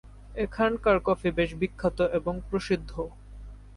এখানকার 0.35 0.97
কফি 1.07 1.29
বেশ 1.37 1.51
বিখ্যাত 1.61 1.99
এবং 2.11 2.33
প্রসিদ্ধ। 2.47 2.91